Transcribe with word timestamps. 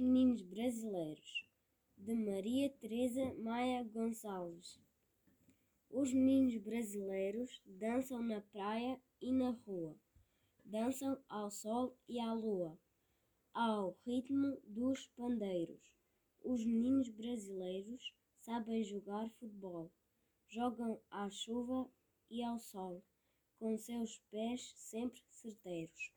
Meninos 0.00 0.42
Brasileiros, 0.42 1.44
de 1.96 2.14
Maria 2.14 2.70
Teresa 2.70 3.34
Maia 3.34 3.82
Gonçalves. 3.82 4.80
Os 5.90 6.12
meninos 6.12 6.56
brasileiros 6.58 7.60
dançam 7.66 8.22
na 8.22 8.40
praia 8.40 9.02
e 9.20 9.32
na 9.32 9.50
rua, 9.50 9.98
dançam 10.64 11.20
ao 11.28 11.50
sol 11.50 11.98
e 12.08 12.20
à 12.20 12.32
lua, 12.32 12.78
ao 13.52 13.98
ritmo 14.06 14.60
dos 14.62 15.08
pandeiros. 15.16 15.82
Os 16.44 16.64
meninos 16.64 17.08
brasileiros 17.08 18.14
sabem 18.38 18.84
jogar 18.84 19.28
futebol, 19.30 19.90
jogam 20.46 21.02
à 21.10 21.28
chuva 21.28 21.90
e 22.30 22.40
ao 22.44 22.60
sol, 22.60 23.02
com 23.58 23.76
seus 23.76 24.16
pés 24.30 24.74
sempre 24.76 25.20
certeiros. 25.28 26.12